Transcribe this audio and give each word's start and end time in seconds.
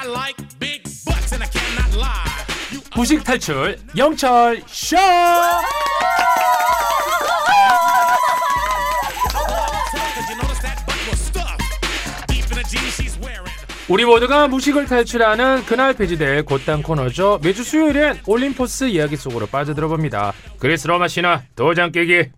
I 0.00 0.06
like 0.06 0.36
big 0.60 0.84
butts 1.04 1.32
and 1.32 1.42
I 1.42 1.48
cannot 1.50 1.96
lie. 1.96 2.46
You 2.70 2.80
무식 2.94 3.24
탈출 3.24 3.76
영철 3.96 4.62
쇼. 4.68 4.96
우리 13.88 14.04
모두가 14.04 14.46
무식을 14.46 14.86
탈출하는 14.86 15.64
그날 15.64 15.94
폐지될 15.94 16.44
곧단 16.44 16.82
코너죠. 16.82 17.40
매주 17.42 17.64
수요일엔 17.64 18.20
올림포스 18.26 18.84
이야기 18.84 19.16
속으로 19.16 19.46
빠져들어 19.46 19.88
봅니다. 19.88 20.32
그리스 20.60 20.86
로마 20.86 21.08
신화 21.08 21.42
도장 21.56 21.90
깨기. 21.90 22.30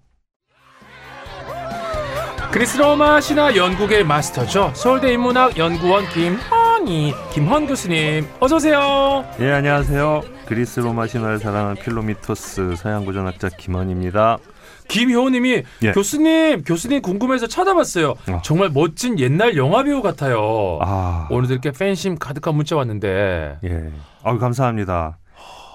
그리스 2.53 2.79
로마 2.79 3.21
신화 3.21 3.55
연구의 3.55 4.05
마스터죠. 4.05 4.73
서울대 4.75 5.13
인문학 5.13 5.59
연구원 5.59 6.09
김 6.11 6.39
헌이 6.81 7.15
김헌 7.33 7.67
교수님 7.67 8.27
어서 8.41 8.57
오세요. 8.57 9.25
예 9.41 9.53
안녕하세요. 9.53 10.23
그리스 10.47 10.81
로마 10.81 11.07
신화를 11.07 11.39
사랑하는 11.39 11.75
필로미토스 11.83 12.75
서양고전학자 12.77 13.51
김원입니다. 13.51 14.39
김효님이 14.89 15.63
예. 15.83 15.93
교수님 15.93 16.65
교수님 16.65 17.03
궁금해서 17.03 17.47
찾아봤어요. 17.49 18.15
어. 18.29 18.41
정말 18.43 18.71
멋진 18.73 19.19
옛날 19.19 19.59
영화 19.59 19.83
배우 19.83 20.01
같아요. 20.01 20.79
아 20.81 21.29
오늘도 21.31 21.53
이렇게 21.53 21.71
팬심 21.71 22.19
가득한 22.19 22.55
문자 22.55 22.77
왔는데 22.77 23.59
예. 23.63 23.93
아 24.23 24.39
감사합니다. 24.39 25.19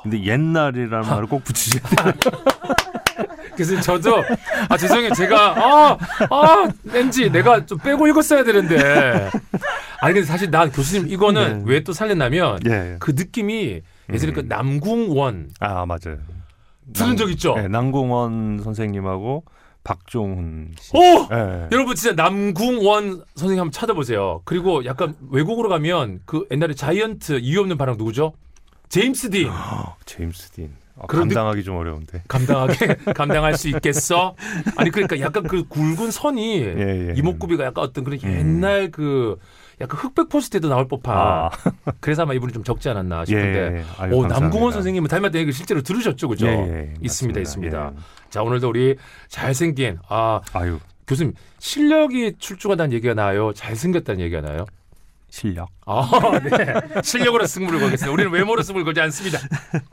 근데 0.01 0.23
옛날이라는 0.23 1.07
말을 1.07 1.27
꼭 1.27 1.43
붙이셔야 1.43 1.81
돼요. 1.83 2.13
그래서 3.55 3.79
저도 3.79 4.23
아 4.67 4.75
죄송해요 4.75 5.13
제가 5.13 5.97
아아 6.29 6.67
왠지 6.83 7.29
내가 7.31 7.65
좀 7.65 7.77
빼고 7.77 8.07
읽었어야 8.07 8.43
되는데 8.43 9.29
아니 10.01 10.13
근데 10.13 10.25
사실 10.27 10.51
난 10.51 10.71
교수님 10.71 11.07
이거는 11.09 11.59
네. 11.65 11.71
왜또 11.71 11.93
살렸냐면 11.93 12.59
예. 12.65 12.97
그 12.99 13.11
느낌이 13.11 13.81
예전에 14.11 14.33
그 14.33 14.41
음. 14.41 14.47
남궁원 14.47 15.51
아 15.59 15.85
맞아요. 15.85 16.17
들은 16.93 17.17
적 17.17 17.31
있죠? 17.31 17.55
네, 17.55 17.67
남궁원 17.67 18.61
선생님하고 18.63 19.43
박종훈 19.83 20.71
씨. 20.79 20.91
오 20.95 20.99
예. 21.31 21.67
여러분 21.71 21.95
진짜 21.95 22.15
남궁원 22.15 23.23
선생님 23.35 23.59
한번 23.59 23.71
찾아보세요. 23.71 24.41
그리고 24.45 24.85
약간 24.85 25.15
외국으로 25.31 25.69
가면 25.69 26.21
그 26.25 26.45
옛날에 26.51 26.73
자이언트 26.73 27.39
이유 27.41 27.61
없는 27.61 27.77
바람 27.77 27.97
누구죠? 27.97 28.33
제임스 28.89 29.29
딘 29.31 29.49
아, 29.49 29.95
제임스 30.05 30.51
딘. 30.51 30.71
아, 30.97 31.07
감당하기 31.07 31.63
좀 31.63 31.75
어려운데. 31.75 32.23
감당하게 32.27 32.95
감당할 33.15 33.57
수 33.57 33.67
있겠어? 33.69 34.35
아니 34.77 34.89
그러니까 34.91 35.19
약간 35.19 35.43
그 35.43 35.67
굵은 35.67 36.09
선이 36.11 36.59
예, 36.61 37.09
예. 37.09 37.13
이목구비가 37.17 37.65
약간 37.65 37.83
어떤 37.83 38.03
그런 38.03 38.17
음. 38.23 38.31
옛날 38.31 38.91
그 38.91 39.37
약간 39.81 39.99
흑백 39.99 40.29
포스트에도 40.29 40.69
나올 40.69 40.87
법한 40.87 41.15
아, 41.17 41.49
그래서 41.99 42.23
아마 42.23 42.33
이분이 42.33 42.53
좀 42.53 42.63
적지 42.63 42.89
않았나 42.89 43.21
예. 43.21 43.25
싶은데 43.25 43.59
예. 43.59 43.83
아유, 43.97 44.13
오 44.13 44.21
감사합니다. 44.21 44.39
남궁원 44.39 44.71
선생님은 44.73 45.07
닮았다는 45.09 45.41
얘기 45.41 45.51
실제로 45.51 45.81
들으셨죠 45.81 46.27
그죠? 46.29 46.47
예, 46.47 46.51
예, 46.51 46.93
있습니다 47.01 47.39
맞습니다. 47.39 47.39
있습니다 47.41 47.91
예. 47.95 48.29
자 48.29 48.41
오늘도 48.41 48.69
우리 48.69 48.95
잘생긴 49.27 49.97
아 50.07 50.39
아유 50.53 50.79
교수님 51.07 51.33
실력이 51.59 52.35
출중하다는 52.39 52.93
얘기가 52.93 53.13
나요 53.13 53.51
잘생겼다는 53.53 54.21
얘기가 54.21 54.41
나요 54.41 54.65
실력. 55.29 55.67
아, 55.85 56.09
네. 56.39 57.01
실력으로 57.03 57.45
승부를 57.45 57.81
걸겠습니다. 57.81 58.09
우리는 58.13 58.31
외모로 58.31 58.61
승부를 58.61 58.85
걸지 58.85 59.01
않습니다. 59.01 59.37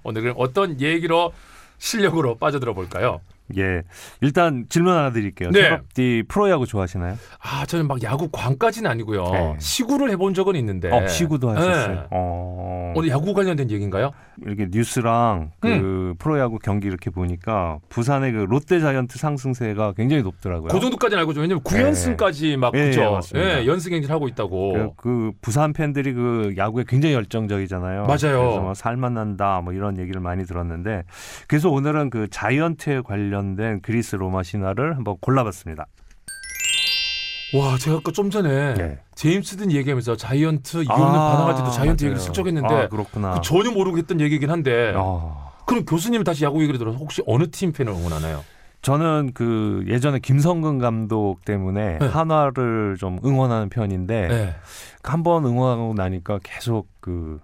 오늘은 0.05 0.35
어떤 0.37 0.81
얘기로 0.81 1.33
실력으로 1.79 2.37
빠져들어 2.37 2.75
볼까요? 2.75 3.21
예. 3.57 3.83
일단 4.21 4.67
질문 4.69 4.95
하나 4.95 5.11
드릴게요. 5.11 5.51
네. 5.51 5.63
최갑디 5.63 6.25
프로야구 6.29 6.67
좋아하시나요? 6.67 7.17
아, 7.41 7.67
저는 7.67 7.87
막 7.87 8.03
야구 8.03 8.29
광까지는 8.31 8.91
아니고요. 8.91 9.25
네. 9.31 9.57
시구를 9.59 10.11
해본 10.11 10.35
적은 10.35 10.57
있는데. 10.57 10.91
어, 10.91 11.07
시구도 11.07 11.51
하셨어요. 11.51 11.95
네. 11.95 12.07
어. 12.11 12.93
오늘 12.95 13.09
야구 13.09 13.35
관련된 13.35 13.71
얘기인가요? 13.71 14.13
이렇게 14.45 14.67
뉴스랑 14.71 15.51
그 15.61 15.69
음. 15.69 16.15
프로야구 16.19 16.59
경기 16.59 16.87
이렇게 16.89 17.11
보니까 17.11 17.79
부산의 17.89 18.33
그 18.33 18.39
롯데 18.49 18.81
자이언트 18.81 19.19
상승세가 19.19 19.93
굉장히 19.93 20.23
높더라고요. 20.23 20.69
그 20.69 20.81
정도까지는 20.81 21.21
알고 21.21 21.35
죠 21.35 21.41
왜냐면 21.41 21.63
9연승까지 21.63 22.57
막 22.57 22.75
예, 22.75 22.87
그죠? 22.87 23.03
예, 23.03 23.11
맞습니다. 23.11 23.61
예, 23.61 23.67
연승 23.67 23.93
행진을 23.93 24.15
하고 24.15 24.29
있다고. 24.29 24.73
그, 24.73 24.91
그 24.97 25.33
부산 25.41 25.73
팬들이 25.73 26.13
그 26.13 26.55
야구에 26.57 26.85
굉장히 26.87 27.15
열정적이잖아요. 27.15 28.03
맞아요. 28.03 28.19
그래서 28.19 28.61
뭐 28.61 28.75
살만 28.75 29.15
난다 29.15 29.61
뭐 29.63 29.73
이런 29.73 29.99
얘기를 29.99 30.21
많이 30.21 30.45
들었는데 30.45 31.03
그래서 31.47 31.71
오늘은 31.71 32.11
그 32.11 32.29
자이언트에 32.31 33.03
관련 33.03 33.42
된 33.57 33.81
그리스 33.83 34.17
로마 34.17 34.43
신화를 34.43 34.97
한번 34.97 35.17
골라봤습니다. 35.21 35.87
와, 37.55 37.77
제가 37.77 37.99
아까 37.99 38.13
좀 38.13 38.31
전에 38.31 38.75
예. 38.79 38.99
제임스 39.15 39.59
든 39.59 39.71
얘기하면서 39.73 40.17
자이언트 40.17 40.85
이없는 40.85 40.97
반항할 40.97 41.55
때도 41.57 41.71
자이언트 41.71 42.05
얘기를 42.05 42.21
슬쩍 42.21 42.47
했는데 42.47 42.75
아, 42.75 42.89
그렇구나. 42.89 43.35
그 43.35 43.41
전혀 43.43 43.71
모르고 43.71 43.99
했던 43.99 44.21
얘기긴 44.21 44.51
한데. 44.51 44.95
어. 44.97 45.53
그럼 45.67 45.85
교수님 45.85 46.25
다시 46.25 46.45
야구 46.45 46.63
얘기를 46.63 46.79
들어서 46.79 46.97
혹시 46.99 47.23
어느 47.27 47.51
팀 47.51 47.73
팬을 47.73 47.93
응원하나요? 47.93 48.43
저는 48.81 49.31
그 49.33 49.85
예전에 49.87 50.19
김성근 50.19 50.79
감독 50.79 51.45
때문에 51.45 51.99
네. 51.99 52.07
한화를 52.07 52.97
좀 52.99 53.21
응원하는 53.25 53.69
편인데 53.69 54.29
네. 54.29 54.55
한번 55.05 55.45
응원하고 55.45 55.95
나니까 55.95 56.41
계속 56.43 56.89
그 57.01 57.39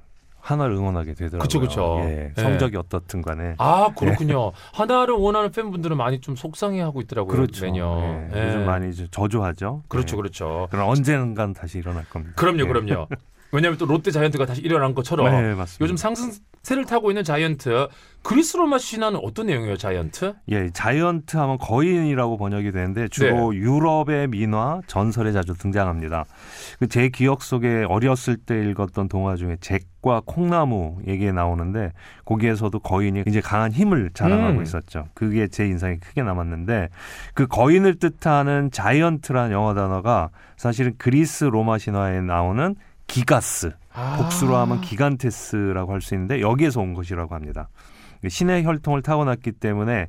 한화를 0.49 0.77
응원하게 0.77 1.13
되더라고요. 1.13 1.41
그쵸, 1.41 1.61
그쵸. 1.61 2.01
예, 2.05 2.33
예. 2.37 2.41
성적이 2.41 2.79
어떻든 2.79 3.21
간에. 3.21 3.55
아 3.59 3.91
그렇군요. 3.95 4.53
하나를 4.73 5.15
원하는 5.15 5.51
팬분들은 5.53 5.97
많이 5.97 6.21
좀 6.21 6.37
속상해하고 6.37 7.03
있더라고요. 7.03 7.37
그렇죠. 7.37 7.67
매년. 7.67 8.31
예, 8.33 8.39
예. 8.39 8.47
요즘 8.47 8.65
많이 8.65 8.91
저조하죠. 9.11 9.83
그렇죠, 9.89 10.17
예. 10.17 10.19
그렇죠. 10.19 10.69
그럼 10.71 10.89
언젠간 10.89 11.53
다시 11.53 11.79
일어날 11.79 12.05
겁니다. 12.09 12.35
그럼요, 12.37 12.61
예. 12.61 12.67
그럼요. 12.67 13.09
왜냐하면 13.53 13.79
또 13.79 13.87
롯데 13.87 14.11
자이언트가 14.11 14.47
다시 14.47 14.63
일어난 14.63 14.95
것처럼 14.95 15.27
네, 15.27 15.55
맞습니다. 15.55 15.83
요즘 15.83 15.97
상승 15.97 16.33
세를 16.63 16.85
타고 16.85 17.11
있는 17.11 17.25
자이언트 17.25 17.89
그리스 18.23 18.57
로마 18.57 18.79
신화는 18.79 19.21
어떤 19.23 19.47
내용이에요, 19.47 19.77
자이언트? 19.77 20.35
예, 20.51 20.71
자이언트 20.71 21.37
하면 21.37 21.57
거인이라고 21.59 22.37
번역이 22.37 22.73
되는데 22.73 23.09
주로 23.09 23.53
네. 23.53 23.59
유럽의 23.59 24.29
민화 24.29 24.81
전설에 24.87 25.33
자주 25.33 25.55
등장합니다. 25.55 26.27
그제 26.79 27.09
기억 27.09 27.43
속에 27.43 27.87
어렸을 27.89 28.37
때 28.37 28.69
읽었던 28.69 29.09
동화 29.09 29.37
중에 29.37 29.57
잭과 29.61 30.23
콩나무 30.27 30.99
얘기에 31.07 31.33
나오는데 31.33 31.93
거기에서도 32.25 32.79
거인이 32.81 33.25
굉장히 33.25 33.43
강한 33.43 33.73
힘을 33.73 34.11
자랑하고 34.13 34.59
음. 34.59 34.63
있었죠. 34.63 35.09
그게 35.15 35.49
제 35.49 35.67
인상에 35.67 35.97
크게 35.97 36.23
남았는데 36.23 36.91
그 37.35 37.47
거인을 37.47 37.99
뜻하는 37.99 38.71
자이언트란 38.71 39.53
영어 39.53 39.75
단어가 39.75 40.29
사실은 40.57 40.93
그리스 40.99 41.45
로마 41.45 41.79
신화에 41.79 42.21
나오는 42.21 42.75
기가스 43.07 43.73
아. 43.99 44.17
복수로 44.19 44.57
하면 44.57 44.81
기간테스라고 44.81 45.93
할 45.93 46.01
수 46.01 46.15
있는데 46.15 46.41
여기에서 46.41 46.81
온 46.81 46.95
것이라고 46.95 47.35
합니다. 47.35 47.69
신의 48.27 48.65
혈통을 48.65 49.03
타고났기 49.03 49.53
때문에 49.53 50.09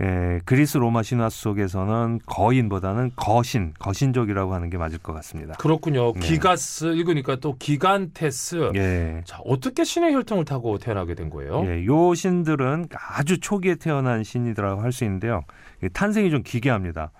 에, 0.00 0.40
그리스 0.46 0.78
로마 0.78 1.02
신화 1.02 1.28
속에서는 1.28 2.20
거인보다는 2.24 3.10
거신, 3.14 3.74
거신족이라고 3.78 4.54
하는 4.54 4.70
게 4.70 4.78
맞을 4.78 4.98
것 4.98 5.12
같습니다. 5.12 5.54
그렇군요. 5.58 6.12
네. 6.14 6.20
기가스 6.20 6.86
읽으니까 6.86 7.36
또 7.36 7.56
기간테스. 7.58 8.70
예. 8.74 9.20
자 9.26 9.38
어떻게 9.44 9.84
신의 9.84 10.14
혈통을 10.14 10.46
타고 10.46 10.78
태어나게 10.78 11.14
된 11.14 11.28
거예요? 11.28 11.62
예, 11.66 11.84
요 11.84 12.14
신들은 12.14 12.86
아주 12.94 13.38
초기에 13.38 13.74
태어난 13.74 14.24
신이라고 14.24 14.80
할 14.80 14.92
수 14.92 15.04
있는데요. 15.04 15.42
이 15.82 15.88
탄생이 15.90 16.30
좀 16.30 16.42
기괴합니다. 16.42 17.10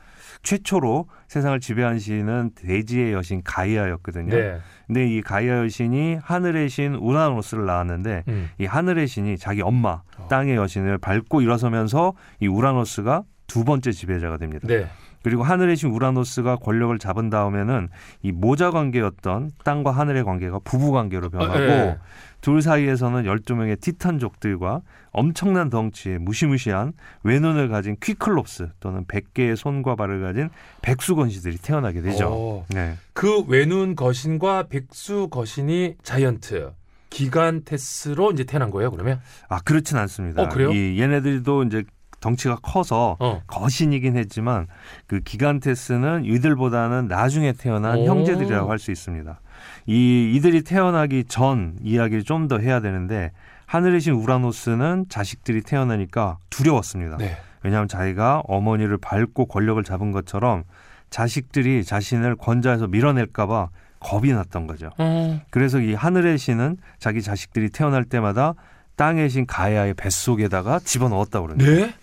최초로 0.43 1.09
세상을 1.29 1.59
지배한 1.61 1.99
신은 1.99 2.51
대지의 2.57 3.13
여신 3.13 3.43
가이아였거든요. 3.45 4.35
네. 4.35 4.59
근데 4.87 5.07
이 5.07 5.23
가이아 5.23 5.59
여신이 5.65 6.19
하늘의 6.23 6.69
신 6.69 6.95
우라노스를 6.95 7.65
낳았는데 7.65 8.25
음. 8.29 8.51
이 8.59 8.67
하늘의 8.67 9.07
신이 9.07 9.39
자기 9.39 9.63
엄마 9.63 10.03
어. 10.19 10.29
땅의 10.29 10.57
여신을 10.57 10.99
밟고 10.99 11.41
일어서면서 11.41 12.15
이 12.41 12.49
우라노스가 12.49 13.23
두 13.47 13.65
번째 13.65 13.93
지배자가 13.93 14.39
됩니다. 14.39 14.67
네. 14.67 14.89
그리고 15.23 15.43
하늘의 15.43 15.77
신 15.77 15.91
우라노스가 15.91 16.57
권력을 16.57 16.97
잡은 16.99 17.31
다음에는 17.31 17.89
이 18.23 18.33
모자 18.33 18.71
관계였던 18.71 19.53
땅과 19.65 19.91
하늘의 19.91 20.25
관계가 20.25 20.61
부부 20.65 20.93
관계로 20.93 21.31
변하고 21.31 21.55
어, 21.55 21.61
예. 21.61 21.99
둘 22.41 22.61
사이에서는 22.61 23.23
12명의 23.23 23.81
티탄족들과 23.81 24.83
엄청난 25.13 25.71
덩치의 25.71 26.19
무시무시한 26.19 26.93
외눈을 27.23 27.69
가진 27.69 27.97
퀴클롭스 28.03 28.71
또는 28.81 29.05
100개의 29.05 29.57
손과 29.57 29.95
발을 29.95 30.21
가진 30.23 30.51
백수건시들이 30.83 31.59
태어나게 31.59 32.03
되죠. 32.03 32.29
오. 32.29 32.65
네. 32.69 32.95
그 33.13 33.45
외눈 33.47 33.95
거신과 33.95 34.65
백수 34.69 35.29
거신이 35.31 35.97
자이언트 36.03 36.73
기간테스로 37.11 38.33
이제 38.33 38.45
태어난 38.45 38.71
거예요. 38.71 38.91
그러면? 38.91 39.21
아, 39.49 39.61
그렇진 39.61 39.99
않습니다. 39.99 40.43
어, 40.43 40.49
그래요? 40.49 40.73
이 40.73 40.99
얘네들도 41.01 41.65
이제 41.65 41.85
덩치가 42.23 42.57
커서 42.63 43.17
어. 43.21 43.43
거신이긴 43.47 44.17
했지만 44.17 44.67
그 45.07 45.21
기간테스는 45.21 46.25
이들보다는 46.25 47.09
나중에 47.09 47.53
태어난 47.53 47.99
오. 47.99 48.07
형제들이라고 48.07 48.71
할 48.71 48.79
수 48.79 48.91
있습니다. 48.91 49.39
이 49.87 50.33
이들이 50.35 50.63
태어나기 50.63 51.25
전 51.25 51.77
이야기를 51.83 52.25
좀 52.25 52.49
더 52.49 52.59
해야 52.59 52.81
되는데 52.81 53.33
하늘의 53.67 54.01
신 54.01 54.15
우라노스는 54.15 55.07
자식들이 55.09 55.63
태어나니까 55.63 56.39
두려웠습니다. 56.51 57.17
네. 57.19 57.37
왜냐하면 57.63 57.89
자기가 57.89 58.43
어머니를 58.47 58.99
밟고 58.99 59.47
권력을 59.47 59.83
잡은 59.85 60.11
것처럼 60.13 60.65
자식들이 61.11 61.85
자신을 61.85 62.37
권좌에서 62.37 62.87
밀어낼까봐 62.89 63.69
겁이 64.01 64.33
났던 64.33 64.67
거죠. 64.67 64.91
어. 64.99 65.41
그래서 65.51 65.79
이 65.79 65.95
하늘의 65.95 66.39
신은 66.39 66.77
자기 66.99 67.23
자식들이 67.23 67.71
태어날 67.71 68.05
때마다 68.05 68.55
땅의 68.97 69.31
신 69.31 69.47
가야의 69.47 69.95
뱃속에다가 69.95 70.81
집어넣었다고 70.81 71.47
그러는데 71.47 71.87
네? 71.87 71.95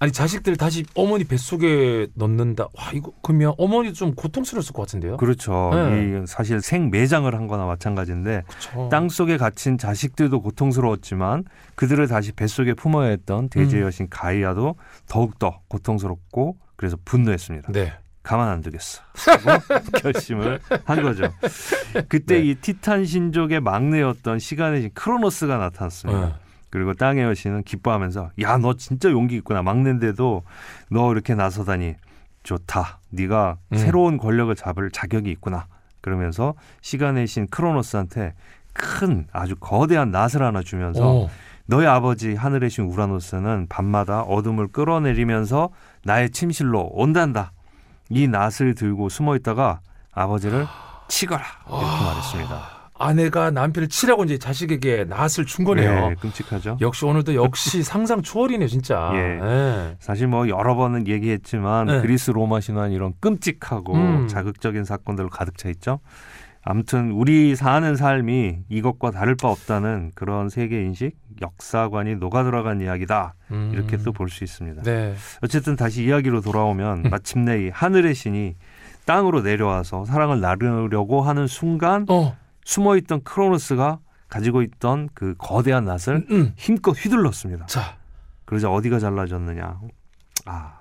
아니 0.00 0.12
자식들 0.12 0.56
다시 0.56 0.84
어머니 0.94 1.24
뱃속에 1.24 2.06
넣는다. 2.14 2.68
와 2.74 2.90
이거 2.94 3.12
그러면 3.22 3.54
어머니도 3.58 3.94
좀 3.94 4.14
고통스러웠을 4.14 4.72
것 4.72 4.82
같은데요. 4.82 5.16
그렇죠. 5.16 5.70
네. 5.74 6.20
이 6.22 6.26
사실 6.26 6.60
생매장을 6.60 7.32
한 7.34 7.48
거나 7.48 7.66
마찬가지인데 7.66 8.44
그쵸. 8.46 8.88
땅 8.90 9.08
속에 9.08 9.36
갇힌 9.36 9.76
자식들도 9.76 10.40
고통스러웠지만 10.40 11.44
그들을 11.74 12.06
다시 12.06 12.32
뱃속에 12.32 12.74
품어야 12.74 13.08
했던 13.08 13.48
대제 13.48 13.78
음. 13.78 13.82
여신 13.82 14.08
가이아도 14.08 14.76
더욱더 15.08 15.60
고통스럽고 15.68 16.58
그래서 16.76 16.96
분노했습니다. 17.04 17.72
네. 17.72 17.92
가만 18.22 18.48
안 18.48 18.60
두겠어. 18.60 19.02
결심을 20.02 20.60
한 20.84 21.02
거죠. 21.02 21.32
그때 22.08 22.38
네. 22.38 22.44
이 22.44 22.54
티탄 22.56 23.04
신족의 23.04 23.60
막내였던 23.60 24.38
시간의 24.38 24.82
신 24.82 24.90
크로노스가 24.92 25.56
나타났습니다. 25.56 26.20
어. 26.20 26.47
그리고 26.70 26.94
땅의 26.94 27.24
여신은 27.24 27.62
기뻐하면서 27.64 28.30
야 28.42 28.58
너 28.58 28.74
진짜 28.74 29.10
용기 29.10 29.36
있구나 29.36 29.62
막내인데도 29.62 30.42
너 30.90 31.12
이렇게 31.12 31.34
나서다니 31.34 31.94
좋다. 32.42 33.00
네가 33.10 33.58
음. 33.72 33.76
새로운 33.76 34.16
권력을 34.16 34.54
잡을 34.54 34.90
자격이 34.90 35.30
있구나. 35.32 35.66
그러면서 36.00 36.54
시간의 36.80 37.26
신 37.26 37.46
크로노스한테 37.48 38.34
큰 38.72 39.26
아주 39.32 39.56
거대한 39.56 40.10
낫을 40.10 40.42
하나 40.42 40.62
주면서 40.62 41.24
어. 41.24 41.30
너희 41.66 41.86
아버지 41.86 42.34
하늘의 42.34 42.70
신 42.70 42.84
우라노스는 42.84 43.66
밤마다 43.68 44.22
어둠을 44.22 44.68
끌어내리면서 44.68 45.68
나의 46.04 46.30
침실로 46.30 46.88
온단다. 46.92 47.52
이 48.08 48.26
낫을 48.26 48.74
들고 48.74 49.10
숨어 49.10 49.36
있다가 49.36 49.80
아버지를 50.12 50.66
치거라 51.08 51.44
이렇게 51.66 51.84
아. 51.84 52.02
말했습니다. 52.04 52.77
아내가 52.98 53.50
남편을 53.50 53.88
치라고 53.88 54.24
이제 54.24 54.38
자식에게 54.38 55.04
낫을 55.04 55.46
준 55.46 55.64
거네요. 55.64 56.08
네, 56.10 56.14
끔찍하죠. 56.20 56.78
역시 56.80 57.04
오늘도 57.04 57.34
역시 57.34 57.82
상상 57.84 58.22
초월이네 58.22 58.66
진짜. 58.66 59.10
예. 59.14 59.18
예. 59.42 59.96
사실 60.00 60.26
뭐 60.26 60.48
여러 60.48 60.74
번은 60.74 61.06
얘기했지만 61.06 61.86
네. 61.86 62.00
그리스 62.00 62.30
로마 62.30 62.60
신화는 62.60 62.92
이런 62.92 63.12
끔찍하고 63.20 63.94
음. 63.94 64.28
자극적인 64.28 64.84
사건들로 64.84 65.28
가득 65.30 65.56
차 65.56 65.68
있죠. 65.70 66.00
아무튼 66.62 67.12
우리 67.12 67.54
사는 67.56 67.96
삶이 67.96 68.58
이것과 68.68 69.12
다를 69.12 69.36
바 69.36 69.48
없다는 69.48 70.10
그런 70.14 70.48
세계 70.50 70.82
인식, 70.82 71.12
역사관이 71.40 72.16
녹아 72.16 72.42
들어간 72.44 72.80
이야기다. 72.80 73.34
음. 73.52 73.70
이렇게 73.72 73.96
또 73.98 74.12
볼 74.12 74.28
수 74.28 74.44
있습니다. 74.44 74.82
네. 74.82 75.14
어쨌든 75.40 75.76
다시 75.76 76.04
이야기로 76.04 76.40
돌아오면 76.42 77.04
음. 77.06 77.10
마침내 77.10 77.66
이 77.66 77.70
하늘의 77.70 78.14
신이 78.14 78.56
땅으로 79.06 79.40
내려와서 79.40 80.04
사랑을 80.04 80.40
나누려고 80.40 81.22
하는 81.22 81.46
순간 81.46 82.04
어. 82.10 82.36
숨어 82.68 82.98
있던 82.98 83.22
크로노스가 83.22 83.98
가지고 84.28 84.60
있던 84.60 85.08
그 85.14 85.34
거대한 85.38 85.86
낫을 85.86 86.16
음, 86.16 86.26
음. 86.30 86.52
힘껏 86.54 86.92
휘둘렀습니다. 86.92 87.64
자. 87.64 87.96
그러자 88.44 88.70
어디가 88.70 88.98
잘라졌느냐? 88.98 89.80
아, 90.44 90.80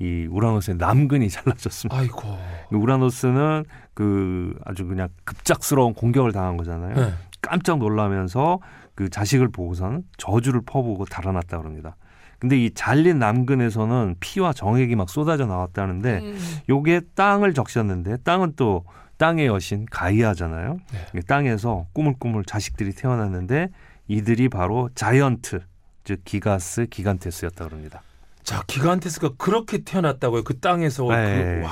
이 0.00 0.26
우라노스의 0.28 0.76
남근이 0.76 1.28
잘라졌습니다. 1.30 1.96
아이고. 1.96 2.36
우라노스는 2.72 3.64
그 3.94 4.58
아주 4.64 4.86
그냥 4.86 5.08
급작스러운 5.22 5.94
공격을 5.94 6.32
당한 6.32 6.56
거잖아요. 6.56 6.94
네. 6.96 7.14
깜짝 7.40 7.78
놀라면서 7.78 8.58
그 8.96 9.08
자식을 9.08 9.50
보고서는 9.50 10.02
저주를 10.16 10.62
퍼부고 10.66 11.04
달아났다 11.04 11.58
그럽니다. 11.58 11.94
근데 12.40 12.58
이 12.58 12.72
잘린 12.74 13.20
남근에서는 13.20 14.16
피와 14.18 14.52
정액이 14.52 14.96
막 14.96 15.08
쏟아져 15.08 15.46
나왔다는데 15.46 16.18
음. 16.18 16.38
요게 16.68 17.02
땅을 17.14 17.54
적셨는데 17.54 18.16
땅은 18.24 18.54
또 18.56 18.84
땅의 19.16 19.46
여신 19.46 19.86
가이아잖아요. 19.90 20.78
네. 21.12 21.20
땅에서 21.22 21.86
꾸물꾸물 21.92 22.44
자식들이 22.44 22.92
태어났는데 22.92 23.68
이들이 24.08 24.48
바로 24.48 24.90
자이언트 24.94 25.60
즉 26.04 26.20
기가스 26.24 26.86
기간테스였다 26.86 27.66
그럽니다. 27.66 28.02
자, 28.44 28.62
기간테스가 28.66 29.30
그렇게 29.38 29.78
태어났다고요. 29.78 30.44
그 30.44 30.58
땅에서 30.60 31.08
네. 31.08 31.60
그, 31.60 31.64
와, 31.64 31.70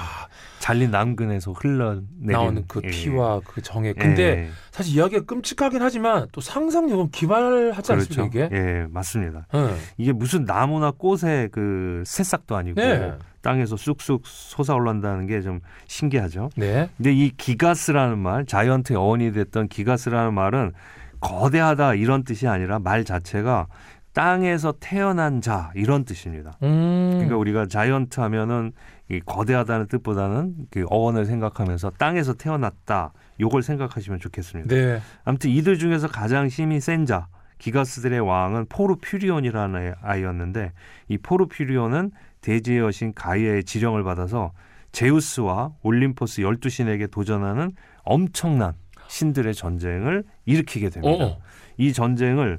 잘린 0.59 0.91
남근에서 0.91 1.53
흘러내린 1.53 2.07
나오는 2.21 2.65
그 2.67 2.81
예. 2.85 2.89
피와 2.89 3.41
그 3.47 3.61
정액. 3.61 3.99
근데 3.99 4.23
예. 4.23 4.49
사실 4.71 4.97
이야기가 4.97 5.25
끔찍하긴 5.27 5.83
하지만 5.83 6.29
또 6.33 6.41
상상력은 6.41 7.11
기발하지 7.11 7.93
않습니까 7.93 8.31
그렇죠. 8.31 8.47
이게? 8.49 8.49
예, 8.57 8.87
맞습니다. 8.89 9.47
네. 9.53 9.75
이게 9.99 10.13
무슨 10.13 10.45
나무나 10.45 10.91
꽃의 10.93 11.51
그 11.51 12.03
새싹도 12.07 12.57
아니고 12.57 12.81
네. 12.81 13.13
땅에서 13.43 13.77
쑥쑥 13.77 14.23
솟아올란다는 14.25 15.27
게 15.27 15.43
좀 15.43 15.61
신기하죠. 15.89 16.51
네. 16.57 16.89
근데 16.97 17.13
이 17.13 17.31
기가스라는 17.37 18.19
말, 18.19 18.47
자이언트의 18.47 18.97
어원이 18.97 19.33
됐던 19.33 19.67
기가스라는 19.69 20.33
말은 20.33 20.73
거대하다 21.21 21.95
이런 21.95 22.25
뜻이 22.25 22.47
아니라 22.49 22.79
말 22.79 23.05
자체가 23.05 23.67
땅에서 24.13 24.75
태어난 24.79 25.41
자 25.41 25.71
이런 25.75 26.05
뜻입니다. 26.05 26.53
음. 26.63 27.11
그러니까 27.13 27.37
우리가 27.37 27.67
자이언트 27.67 28.21
하면은 28.21 28.73
이 29.11 29.21
거대하다는 29.21 29.89
뜻보다는 29.89 30.55
그 30.71 30.85
어원을 30.89 31.25
생각하면서 31.25 31.91
땅에서 31.99 32.35
태어났다 32.35 33.13
요걸 33.41 33.63
생각하시면 33.63 34.21
좋겠습니다. 34.21 34.75
네. 34.75 35.01
아무튼 35.25 35.51
이들 35.51 35.79
중에서 35.79 36.09
가장 36.09 36.47
힘이 36.47 36.81
센 36.81 37.07
자, 37.07 37.27
기가스들의 37.59 38.21
왕은 38.21 38.67
포르퓨리온이라는 38.69 39.95
아이였는데 40.03 40.73
이 41.09 41.19
포르퓨리온은 41.19 42.11
대지의 42.41 42.81
여신 42.81 43.15
가이아의 43.15 43.65
지령을 43.65 44.03
받아서 44.03 44.53
제우스와 44.91 45.71
올림포스 45.83 46.43
열두 46.43 46.69
신에게 46.69 47.07
도전하는 47.07 47.73
엄청난 48.03 48.75
신들의 49.09 49.55
전쟁을 49.55 50.25
일으키게 50.45 50.91
됩니다. 50.91 51.25
어. 51.25 51.39
이 51.77 51.93
전쟁을 51.93 52.59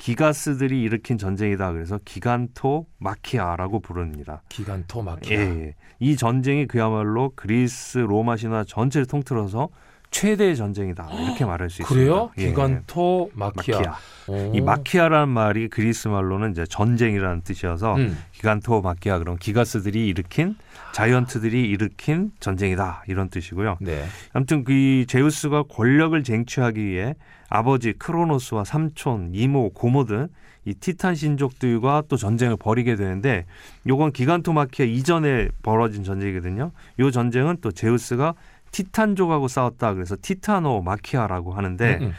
기가스들이 0.00 0.82
일으킨 0.82 1.18
전쟁이다. 1.18 1.72
그래서 1.72 2.00
기간토 2.06 2.86
마키아라고 2.98 3.80
부릅니다. 3.80 4.42
기간토 4.48 5.00
예, 5.00 5.04
마키아. 5.04 5.38
예. 5.38 5.74
이 5.98 6.16
전쟁이 6.16 6.66
그야말로 6.66 7.32
그리스 7.36 7.98
로마 7.98 8.38
신화 8.38 8.64
전체를 8.64 9.06
통틀어서 9.06 9.68
최대의 10.10 10.56
전쟁이다. 10.56 11.08
이렇게 11.12 11.44
말할 11.44 11.70
수 11.70 11.82
있습니다. 11.82 11.88
그래요? 11.88 12.30
예. 12.38 12.48
기간토 12.48 13.30
마키아. 13.34 13.76
마키아. 13.78 13.94
오. 14.26 14.52
이 14.54 14.60
마키아라는 14.60 15.28
말이 15.28 15.68
그리스 15.68 16.08
말로는 16.08 16.52
이제 16.52 16.64
전쟁이라는 16.68 17.42
뜻이어서 17.42 17.96
음. 17.96 18.18
기간토 18.32 18.82
마키아 18.82 19.18
그럼 19.18 19.36
기가스들이 19.38 20.08
일으킨 20.08 20.56
자이언트들이 20.92 21.68
일으킨 21.70 22.32
전쟁이다 22.40 23.04
이런 23.06 23.28
뜻이고요. 23.30 23.78
네. 23.80 24.04
아무튼 24.32 24.64
그 24.64 25.04
제우스가 25.06 25.64
권력을 25.64 26.22
쟁취하기 26.22 26.84
위해 26.84 27.14
아버지 27.48 27.92
크로노스와 27.92 28.64
삼촌, 28.64 29.30
이모, 29.32 29.70
고모 29.70 30.04
등 30.04 30.28
이 30.66 30.74
티탄 30.74 31.14
신족들과 31.14 32.04
또 32.08 32.16
전쟁을 32.16 32.56
벌이게 32.56 32.96
되는데 32.96 33.46
요건 33.86 34.12
기간토 34.12 34.52
마키아 34.52 34.84
이전에 34.84 35.48
벌어진 35.62 36.04
전쟁이거든요. 36.04 36.72
요 36.98 37.10
전쟁은 37.10 37.58
또 37.62 37.72
제우스가 37.72 38.34
티탄족하고 38.70 39.48
싸웠다 39.48 39.94
그래서 39.94 40.16
티타노 40.20 40.82
마키아라고 40.82 41.52
하는데 41.52 41.98
음, 42.00 42.02
음. 42.06 42.12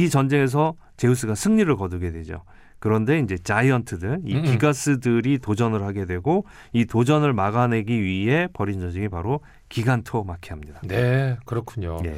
이 0.00 0.08
전쟁에서 0.10 0.74
제우스가 0.96 1.34
승리를 1.34 1.74
거두게 1.76 2.12
되죠. 2.12 2.42
그런데 2.80 3.18
이제 3.18 3.36
자이언트들, 3.36 4.20
이 4.24 4.34
음, 4.34 4.38
음. 4.38 4.44
기가스들이 4.44 5.38
도전을 5.38 5.82
하게 5.82 6.04
되고 6.04 6.44
이 6.72 6.84
도전을 6.84 7.32
막아내기 7.32 8.02
위해 8.02 8.46
벌인 8.52 8.80
전쟁이 8.80 9.08
바로 9.08 9.40
기간토 9.68 10.22
마키아입니다. 10.24 10.80
네, 10.84 11.36
그렇군요. 11.44 11.98
예. 12.04 12.16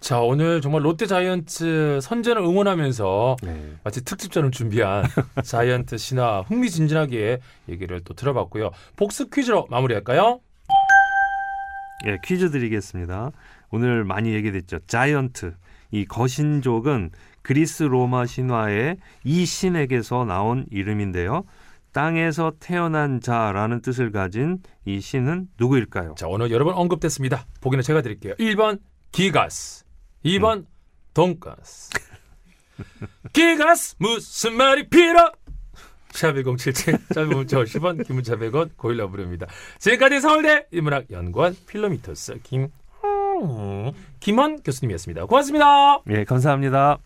자, 0.00 0.20
오늘 0.20 0.62
정말 0.62 0.82
롯데 0.82 1.04
자이언츠 1.04 2.00
선전을 2.00 2.42
응원하면서 2.42 3.36
네. 3.42 3.74
마치 3.84 4.02
특집전을 4.02 4.50
준비한 4.50 5.04
자이언트 5.44 5.98
신화 5.98 6.40
흥미진진하게 6.42 7.38
얘기를 7.68 8.00
또 8.00 8.14
들어봤고요. 8.14 8.70
복수 8.96 9.28
퀴즈로 9.28 9.66
마무리할까요? 9.68 10.40
예, 12.06 12.18
퀴즈 12.24 12.50
드리겠습니다. 12.50 13.30
오늘 13.70 14.04
많이 14.04 14.32
얘기됐죠. 14.34 14.80
자이언트. 14.86 15.54
이 15.92 16.04
거신족은 16.04 17.10
그리스 17.42 17.82
로마 17.82 18.26
신화의 18.26 18.96
이 19.24 19.44
신에게서 19.44 20.24
나온 20.24 20.66
이름인데요. 20.70 21.44
땅에서 21.92 22.52
태어난 22.60 23.20
자라는 23.20 23.82
뜻을 23.82 24.12
가진 24.12 24.58
이 24.84 25.00
신은 25.00 25.48
누구일까요? 25.58 26.14
자, 26.16 26.28
오늘 26.28 26.50
여러 26.52 26.64
번 26.64 26.74
언급됐습니다. 26.74 27.46
보기는 27.60 27.82
제가 27.82 28.02
드릴게요. 28.02 28.34
1번 28.36 28.78
기가스, 29.10 29.84
2번 30.24 30.66
돈가스. 31.14 31.90
기가스 33.32 33.96
무슨 33.98 34.54
말이 34.54 34.88
필요? 34.88 35.32
샵1077, 36.12 37.14
짧은 37.14 37.28
문자 37.30 37.58
50원, 37.58 38.06
긴 38.06 38.16
문자 38.16 38.36
100원, 38.36 38.70
고일라 38.76 39.08
부릅니다. 39.08 39.46
지금까지 39.78 40.20
서울대 40.20 40.66
인문학 40.70 41.10
연구원 41.10 41.56
필로미터스 41.66 42.40
김 42.42 42.68
김원 44.20 44.62
교수님이었습니다. 44.62 45.24
고맙습니다. 45.26 46.02
예, 46.10 46.24
감사합니다. 46.24 46.98